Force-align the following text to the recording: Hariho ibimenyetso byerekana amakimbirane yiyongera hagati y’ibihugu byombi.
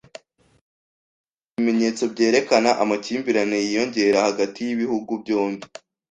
Hariho 0.03 1.51
ibimenyetso 1.51 2.03
byerekana 2.13 2.69
amakimbirane 2.83 3.57
yiyongera 3.65 4.17
hagati 4.27 4.59
y’ibihugu 4.67 5.11
byombi. 5.21 5.65